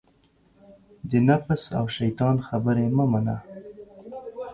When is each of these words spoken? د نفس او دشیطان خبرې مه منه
د 1.09 1.11
نفس 1.29 1.61
او 1.77 1.85
دشیطان 1.89 2.35
خبرې 2.47 2.87
مه 2.95 3.05
منه 3.11 3.35